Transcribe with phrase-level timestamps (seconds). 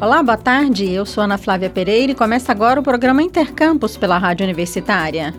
[0.00, 0.90] Olá, boa tarde.
[0.90, 5.32] Eu sou Ana Flávia Pereira e começa agora o programa Intercampus pela Rádio Universitária.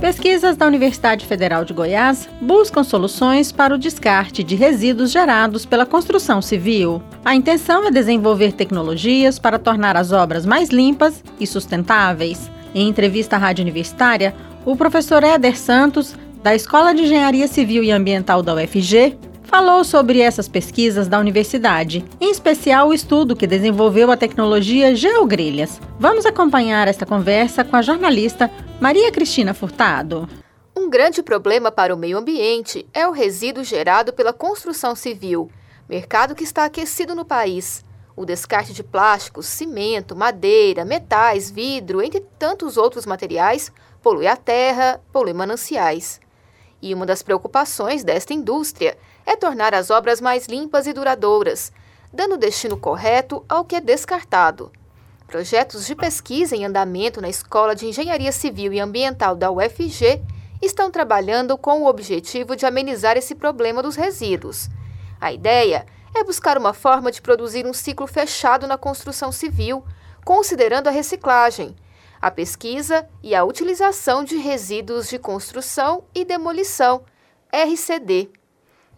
[0.00, 5.86] Pesquisas da Universidade Federal de Goiás buscam soluções para o descarte de resíduos gerados pela
[5.86, 7.02] construção civil.
[7.24, 12.50] A intenção é desenvolver tecnologias para tornar as obras mais limpas e sustentáveis.
[12.74, 14.34] Em entrevista à Rádio Universitária,
[14.64, 19.18] o professor Éder Santos, da Escola de Engenharia Civil e Ambiental da UFG,
[19.50, 25.80] falou sobre essas pesquisas da universidade, em especial o estudo que desenvolveu a tecnologia Geogrelhas.
[25.98, 28.48] Vamos acompanhar esta conversa com a jornalista
[28.80, 30.28] Maria Cristina Furtado.
[30.74, 35.50] Um grande problema para o meio ambiente é o resíduo gerado pela construção civil,
[35.88, 37.84] mercado que está aquecido no país.
[38.14, 45.00] O descarte de plásticos, cimento, madeira, metais, vidro, entre tantos outros materiais, polui a terra,
[45.12, 46.20] polui mananciais.
[46.82, 51.72] E uma das preocupações desta indústria é tornar as obras mais limpas e duradouras,
[52.12, 54.72] dando destino correto ao que é descartado.
[55.26, 60.20] Projetos de pesquisa em andamento na Escola de Engenharia Civil e Ambiental da UFG
[60.60, 64.68] estão trabalhando com o objetivo de amenizar esse problema dos resíduos.
[65.20, 69.84] A ideia é buscar uma forma de produzir um ciclo fechado na construção civil,
[70.24, 71.76] considerando a reciclagem,
[72.20, 77.02] a pesquisa e a utilização de resíduos de construção e demolição,
[77.52, 78.28] RCD.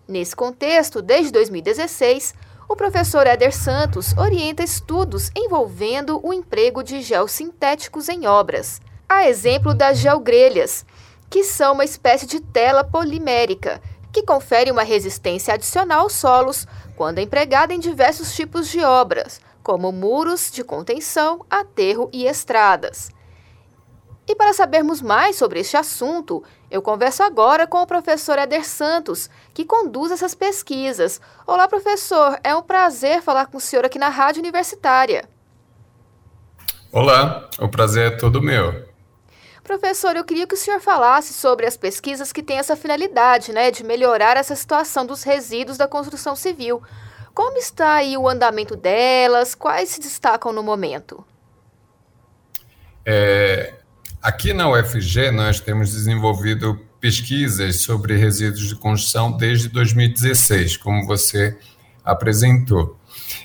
[0.08, 2.34] Nesse contexto, desde 2016,
[2.68, 8.80] o professor Éder Santos orienta estudos envolvendo o emprego de geossintéticos em obras.
[9.08, 10.84] A exemplo das geogrelhas,
[11.30, 13.80] que são uma espécie de tela polimérica
[14.12, 19.92] que confere uma resistência adicional aos solos quando empregada em diversos tipos de obras, como
[19.92, 23.10] muros de contenção, aterro e estradas.
[24.26, 29.28] E para sabermos mais sobre este assunto, eu converso agora com o professor Eder Santos,
[29.52, 31.20] que conduz essas pesquisas.
[31.46, 35.28] Olá, professor, é um prazer falar com o senhor aqui na Rádio Universitária.
[36.92, 38.86] Olá, o prazer é todo meu.
[39.64, 43.70] Professor, eu queria que o senhor falasse sobre as pesquisas que têm essa finalidade, né,
[43.70, 46.82] de melhorar essa situação dos resíduos da construção civil.
[47.34, 49.54] Como está aí o andamento delas?
[49.54, 51.24] Quais se destacam no momento?
[53.04, 53.74] É,
[54.22, 61.58] Aqui na UFG, nós temos desenvolvido pesquisas sobre resíduos de construção desde 2016, como você
[62.04, 62.96] apresentou.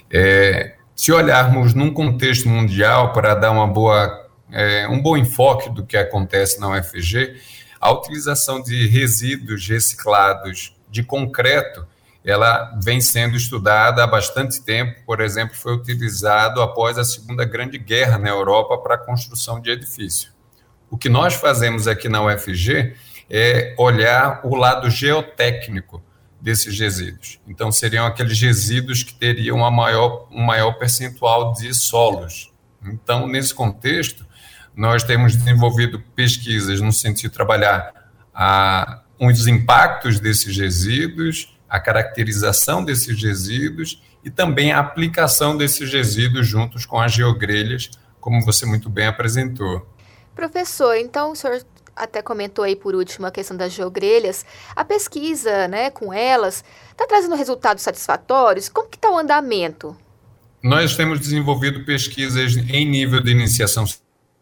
[0.08, 5.84] É, se olharmos num contexto mundial para dar uma boa, é, um bom enfoque do
[5.84, 7.42] que acontece na UFG,
[7.82, 11.88] a utilização de resíduos reciclados de concreto
[12.28, 15.02] ela vem sendo estudada há bastante tempo.
[15.06, 19.72] Por exemplo, foi utilizado após a Segunda Grande Guerra na Europa para a construção de
[19.72, 20.36] edifícios.
[20.92, 22.96] O que nós fazemos aqui na UFG
[23.30, 26.04] é olhar o lado geotécnico
[26.42, 27.40] desses resíduos.
[27.48, 32.52] Então, seriam aqueles resíduos que teriam uma maior, um maior percentual de solos.
[32.84, 34.26] Então, nesse contexto,
[34.76, 42.84] nós temos desenvolvido pesquisas no sentido de trabalhar a, os impactos desses resíduos, a caracterização
[42.84, 47.90] desses resíduos e também a aplicação desses resíduos juntos com as geogrelhas,
[48.20, 49.88] como você muito bem apresentou.
[50.36, 51.64] Professor, então o senhor
[51.96, 54.46] até comentou aí por último a questão das geogrelhas.
[54.76, 58.70] A pesquisa, né, com elas, está trazendo resultados satisfatórios?
[58.70, 59.98] Como que está o andamento?
[60.62, 63.86] Nós temos desenvolvido pesquisas em nível de iniciação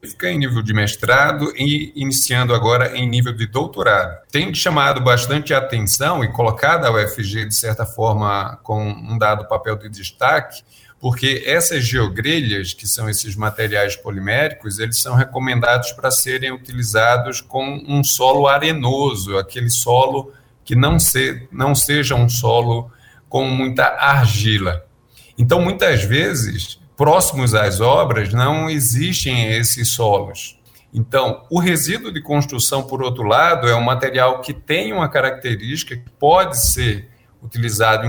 [0.05, 4.17] científica, em nível de mestrado e iniciando agora em nível de doutorado.
[4.31, 9.75] Tem chamado bastante atenção e colocado a UFG, de certa forma, com um dado papel
[9.75, 10.63] de destaque,
[10.99, 17.83] porque essas geogrelhas, que são esses materiais poliméricos, eles são recomendados para serem utilizados com
[17.87, 20.31] um solo arenoso, aquele solo
[20.63, 22.91] que não, se, não seja um solo
[23.27, 24.85] com muita argila.
[25.37, 30.59] Então, muitas vezes, próximos às obras, não existem esses solos.
[30.93, 35.97] Então, o resíduo de construção, por outro lado, é um material que tem uma característica
[35.97, 37.09] que pode ser
[37.43, 38.07] utilizado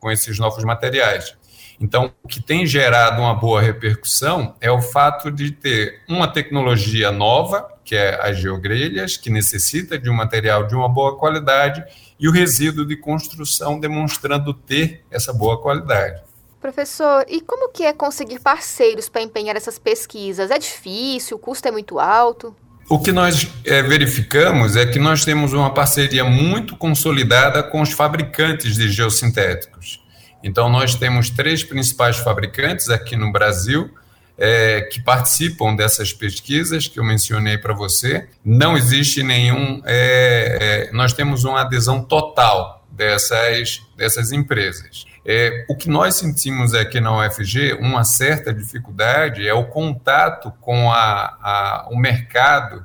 [0.00, 1.36] com esses novos materiais.
[1.78, 7.10] Então, o que tem gerado uma boa repercussão é o fato de ter uma tecnologia
[7.10, 11.84] nova, que é as geogrelhas, que necessita de um material de uma boa qualidade,
[12.18, 16.22] e o resíduo de construção demonstrando ter essa boa qualidade.
[16.62, 20.48] Professor, e como que é conseguir parceiros para empenhar essas pesquisas?
[20.48, 21.36] É difícil?
[21.36, 22.54] O custo é muito alto?
[22.88, 27.90] O que nós é, verificamos é que nós temos uma parceria muito consolidada com os
[27.90, 30.00] fabricantes de geossintéticos.
[30.40, 33.90] Então, nós temos três principais fabricantes aqui no Brasil
[34.38, 38.28] é, que participam dessas pesquisas que eu mencionei para você.
[38.44, 39.82] Não existe nenhum.
[39.84, 45.10] É, nós temos uma adesão total dessas, dessas empresas.
[45.24, 50.90] É, o que nós sentimos aqui na UFG, uma certa dificuldade, é o contato com
[50.90, 52.84] a, a o mercado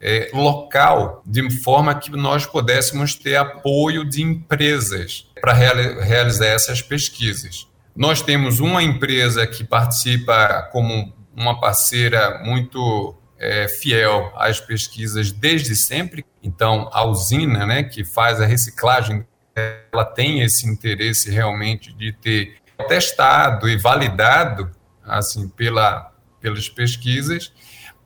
[0.00, 6.82] é, local, de forma que nós pudéssemos ter apoio de empresas para reali realizar essas
[6.82, 7.68] pesquisas.
[7.94, 15.74] Nós temos uma empresa que participa como uma parceira muito é, fiel às pesquisas desde
[15.74, 16.24] sempre.
[16.42, 22.56] Então, a usina, né, que faz a reciclagem ela tem esse interesse realmente de ter
[22.86, 24.70] testado e validado
[25.02, 27.52] assim pela, pelas pesquisas.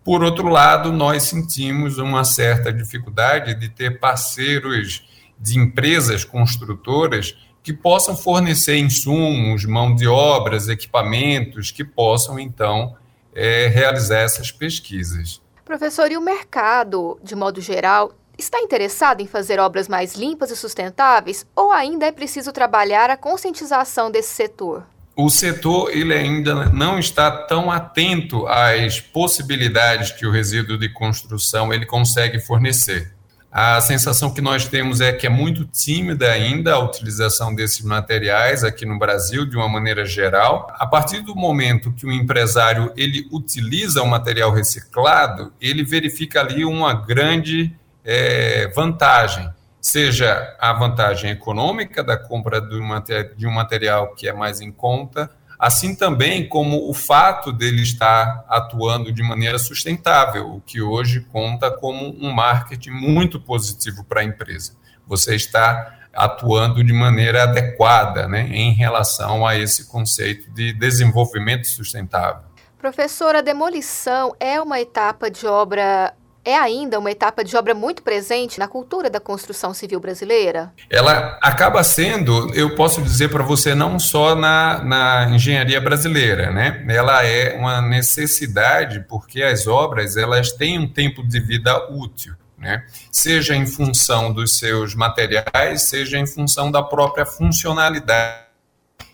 [0.05, 5.05] Por outro lado, nós sentimos uma certa dificuldade de ter parceiros
[5.39, 12.97] de empresas construtoras que possam fornecer insumos, mão de obras, equipamentos que possam então
[13.35, 15.43] é, realizar essas pesquisas.
[15.65, 20.57] Professor, e o mercado, de modo geral, Está interessado em fazer obras mais limpas e
[20.57, 24.87] sustentáveis ou ainda é preciso trabalhar a conscientização desse setor?
[25.15, 31.71] O setor ele ainda não está tão atento às possibilidades que o resíduo de construção
[31.71, 33.13] ele consegue fornecer.
[33.53, 38.65] A sensação que nós temos é que é muito tímida ainda a utilização desses materiais
[38.65, 40.73] aqui no Brasil, de uma maneira geral.
[40.79, 46.65] A partir do momento que o empresário ele utiliza o material reciclado, ele verifica ali
[46.65, 49.49] uma grande é, vantagem,
[49.81, 55.95] seja a vantagem econômica da compra de um material que é mais em conta, assim
[55.95, 62.17] também como o fato dele estar atuando de maneira sustentável, o que hoje conta como
[62.19, 64.73] um marketing muito positivo para a empresa.
[65.07, 72.51] Você está atuando de maneira adequada né, em relação a esse conceito de desenvolvimento sustentável.
[72.79, 76.15] Professora, a demolição é uma etapa de obra
[76.45, 80.73] é ainda uma etapa de obra muito presente na cultura da construção civil brasileira?
[80.89, 86.85] Ela acaba sendo, eu posso dizer para você, não só na, na engenharia brasileira, né?
[86.89, 92.35] Ela é uma necessidade porque as obras elas têm um tempo de vida útil.
[92.57, 92.85] Né?
[93.11, 98.51] Seja em função dos seus materiais, seja em função da própria funcionalidade.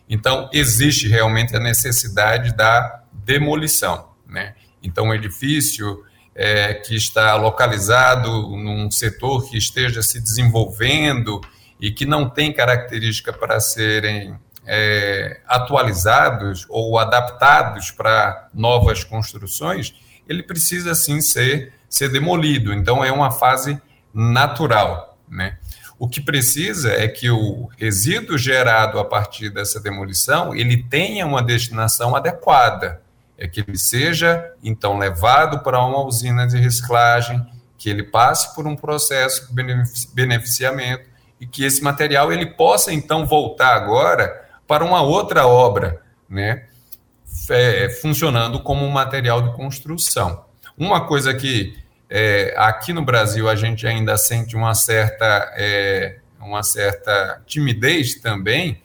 [0.08, 4.08] Então, existe realmente a necessidade da demolição.
[4.26, 4.55] Né?
[4.82, 6.05] Então, o edifício
[6.36, 11.40] é, que está localizado num setor que esteja se desenvolvendo
[11.80, 14.36] e que não tem característica para serem
[14.66, 19.94] é, atualizados ou adaptados para novas construções,
[20.28, 22.74] ele precisa sim ser, ser demolido.
[22.74, 23.80] Então é uma fase
[24.12, 25.18] natural.
[25.26, 25.56] Né?
[25.98, 31.42] O que precisa é que o resíduo gerado a partir dessa demolição ele tenha uma
[31.42, 33.00] destinação adequada
[33.38, 37.44] é que ele seja então levado para uma usina de reciclagem,
[37.76, 39.64] que ele passe por um processo de
[40.14, 41.08] beneficiamento
[41.40, 46.64] e que esse material ele possa então voltar agora para uma outra obra, né,
[47.50, 50.44] é, funcionando como um material de construção.
[50.76, 51.78] Uma coisa que
[52.08, 58.80] é, aqui no Brasil a gente ainda sente uma certa é, uma certa timidez também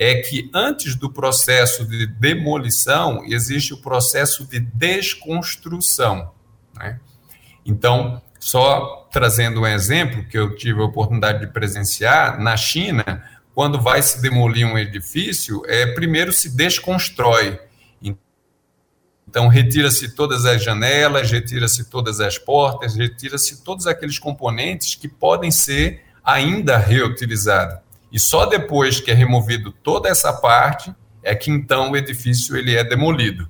[0.00, 6.30] é que antes do processo de demolição existe o processo de desconstrução.
[6.76, 7.00] Né?
[7.66, 13.80] Então, só trazendo um exemplo que eu tive a oportunidade de presenciar, na China, quando
[13.80, 17.58] vai se demolir um edifício, é, primeiro se desconstrói.
[19.28, 25.50] Então, retira-se todas as janelas, retira-se todas as portas, retira-se todos aqueles componentes que podem
[25.50, 27.87] ser ainda reutilizados.
[28.10, 32.76] E só depois que é removido toda essa parte é que então o edifício ele
[32.76, 33.48] é demolido.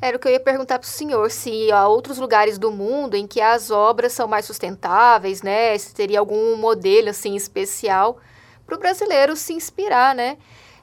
[0.00, 3.14] Era o que eu ia perguntar para o senhor, se há outros lugares do mundo
[3.14, 5.76] em que as obras são mais sustentáveis, né?
[5.78, 8.18] Se teria algum modelo assim especial
[8.66, 10.36] para o brasileiro se inspirar, né?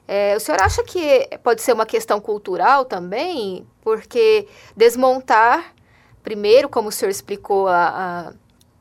[0.06, 3.66] É, o senhor acha que pode ser uma questão cultural também?
[3.82, 5.74] Porque desmontar,
[6.22, 8.32] primeiro, como o senhor explicou, a, a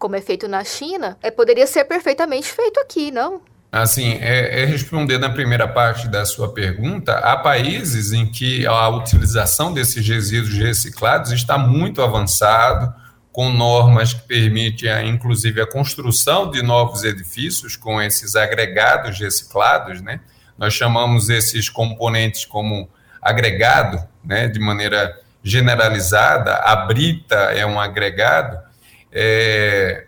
[0.03, 3.41] como é feito na China, é, poderia ser perfeitamente feito aqui, não?
[3.71, 8.89] Assim, é, é, responder na primeira parte da sua pergunta, há países em que a
[8.89, 12.93] utilização desses resíduos reciclados está muito avançado,
[13.31, 20.19] com normas que permitem, inclusive, a construção de novos edifícios com esses agregados reciclados, né?
[20.57, 22.89] Nós chamamos esses componentes como
[23.21, 24.49] agregado, né?
[24.49, 28.72] De maneira generalizada, a brita é um agregado,
[29.13, 30.05] é,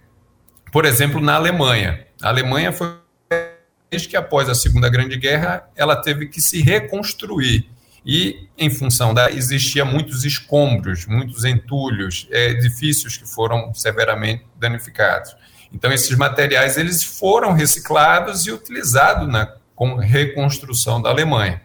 [0.71, 2.05] por exemplo, na Alemanha.
[2.21, 2.95] A Alemanha foi
[3.89, 7.69] desde que após a Segunda Grande Guerra ela teve que se reconstruir
[8.05, 15.35] e em função da existia muitos escombros, muitos entulhos, é, edifícios que foram severamente danificados.
[15.73, 19.55] Então, esses materiais eles foram reciclados e utilizados na
[20.01, 21.61] reconstrução da Alemanha.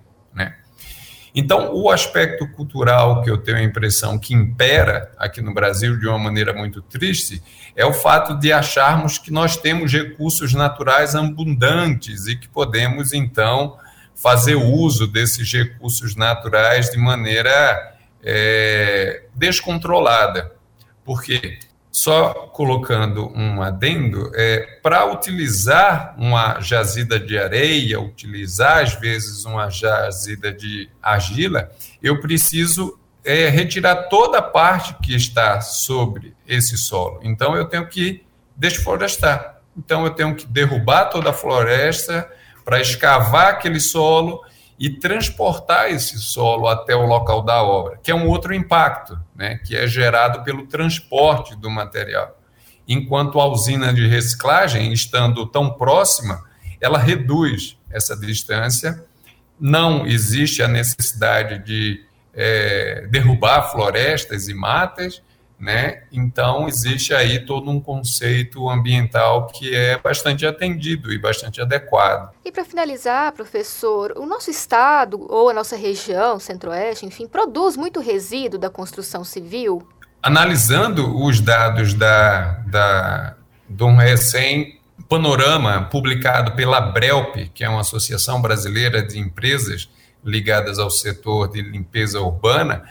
[1.35, 6.09] Então, o aspecto cultural que eu tenho a impressão que impera aqui no Brasil de
[6.09, 7.43] uma maneira muito triste
[7.77, 13.77] é o fato de acharmos que nós temos recursos naturais abundantes e que podemos, então,
[14.15, 20.53] fazer uso desses recursos naturais de maneira é, descontrolada.
[21.05, 21.59] Por quê?
[22.01, 29.69] Só colocando um adendo, é, para utilizar uma jazida de areia, utilizar às vezes uma
[29.69, 31.71] jazida de argila,
[32.03, 37.21] eu preciso é, retirar toda a parte que está sobre esse solo.
[37.23, 38.25] Então eu tenho que
[38.57, 39.61] desflorestar.
[39.77, 42.27] Então eu tenho que derrubar toda a floresta
[42.65, 44.41] para escavar aquele solo
[44.81, 49.59] e transportar esse solo até o local da obra, que é um outro impacto, né,
[49.59, 52.41] que é gerado pelo transporte do material.
[52.89, 56.43] Enquanto a usina de reciclagem, estando tão próxima,
[56.81, 59.05] ela reduz essa distância,
[59.61, 65.23] não existe a necessidade de é, derrubar florestas e matas,
[65.61, 66.05] né?
[66.11, 72.33] Então, existe aí todo um conceito ambiental que é bastante atendido e bastante adequado.
[72.43, 78.01] E para finalizar, professor, o nosso estado ou a nossa região, centro-oeste, enfim, produz muito
[78.01, 79.87] resíduo da construção civil?
[80.23, 83.37] Analisando os dados da, da,
[83.69, 89.91] de um recém panorama publicado pela Brelp, que é uma associação brasileira de empresas
[90.25, 92.83] ligadas ao setor de limpeza urbana,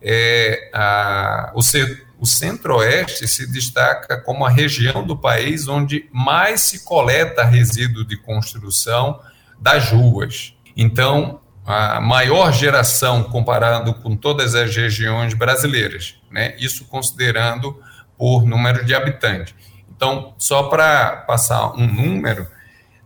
[0.00, 6.62] é, a, o setor o Centro-Oeste se destaca como a região do país onde mais
[6.62, 9.20] se coleta resíduo de construção
[9.58, 10.54] das ruas.
[10.76, 16.54] Então, a maior geração comparado com todas as regiões brasileiras, né?
[16.58, 17.80] Isso considerando
[18.16, 19.54] por número de habitantes.
[19.94, 22.46] Então, só para passar um número,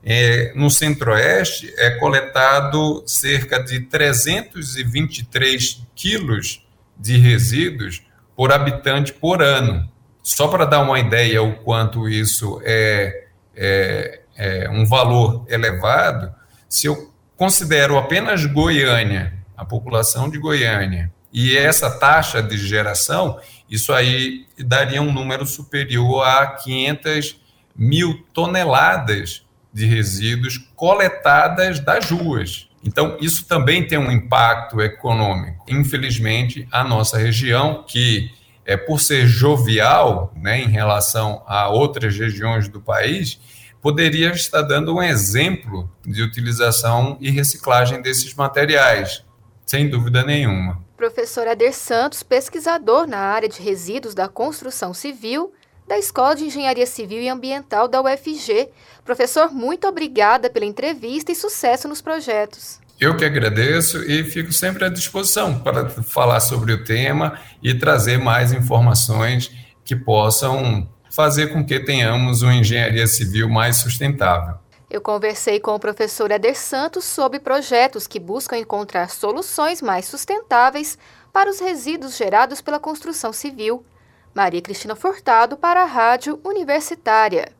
[0.05, 8.03] é, no Centro-Oeste é coletado cerca de 323 quilos de resíduos
[8.41, 9.87] por habitante por ano.
[10.23, 16.35] Só para dar uma ideia o quanto isso é, é, é um valor elevado,
[16.67, 23.93] se eu considero apenas Goiânia, a população de Goiânia, e essa taxa de geração, isso
[23.93, 27.39] aí daria um número superior a 500
[27.77, 32.70] mil toneladas de resíduos coletadas das ruas.
[32.83, 35.65] Então, isso também tem um impacto econômico.
[35.69, 38.31] Infelizmente, a nossa região, que
[38.65, 43.39] é por ser jovial né, em relação a outras regiões do país,
[43.83, 49.25] poderia estar dando um exemplo de utilização e reciclagem desses materiais,
[49.67, 50.83] sem dúvida nenhuma.
[50.97, 55.53] Professor Ader Santos, pesquisador na área de resíduos da construção civil,
[55.91, 58.69] da Escola de Engenharia Civil e Ambiental da UFG.
[59.05, 62.79] Professor, muito obrigada pela entrevista e sucesso nos projetos.
[63.01, 68.19] Eu que agradeço e fico sempre à disposição para falar sobre o tema e trazer
[68.19, 69.51] mais informações
[69.85, 74.55] que possam fazer com que tenhamos uma engenharia civil mais sustentável.
[74.89, 80.97] Eu conversei com o professor Eder Santos sobre projetos que buscam encontrar soluções mais sustentáveis
[81.33, 83.85] para os resíduos gerados pela construção civil.
[84.35, 87.53] Maria Cristina Furtado para a Rádio Universitária.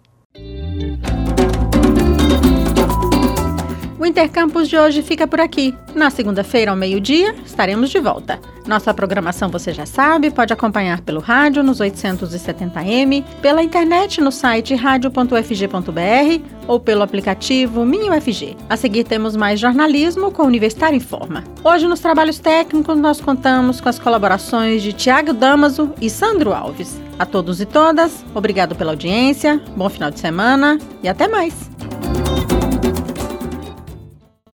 [4.01, 5.75] O Intercampus de hoje fica por aqui.
[5.95, 8.41] Na segunda-feira, ao meio-dia, estaremos de volta.
[8.67, 14.75] Nossa programação você já sabe, pode acompanhar pelo rádio nos 870m, pela internet no site
[14.75, 18.57] radio.ufg.br ou pelo aplicativo Minho UFG.
[18.71, 21.45] A seguir temos mais jornalismo com o Universitário em Forma.
[21.63, 26.99] Hoje, nos trabalhos técnicos, nós contamos com as colaborações de Tiago Damaso e Sandro Alves.
[27.19, 31.80] A todos e todas, obrigado pela audiência, bom final de semana e até mais!